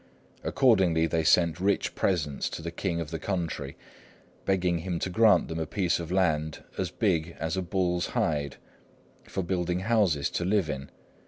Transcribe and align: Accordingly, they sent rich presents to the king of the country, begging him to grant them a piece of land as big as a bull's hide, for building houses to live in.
Accordingly, 0.43 1.05
they 1.05 1.23
sent 1.23 1.59
rich 1.59 1.93
presents 1.93 2.49
to 2.49 2.63
the 2.63 2.71
king 2.71 2.99
of 2.99 3.11
the 3.11 3.19
country, 3.19 3.77
begging 4.45 4.79
him 4.79 4.97
to 4.97 5.11
grant 5.11 5.47
them 5.47 5.59
a 5.59 5.67
piece 5.67 5.99
of 5.99 6.11
land 6.11 6.63
as 6.75 6.89
big 6.89 7.35
as 7.39 7.55
a 7.55 7.61
bull's 7.61 8.07
hide, 8.17 8.57
for 9.25 9.43
building 9.43 9.81
houses 9.81 10.31
to 10.31 10.43
live 10.43 10.71
in. 10.71 10.89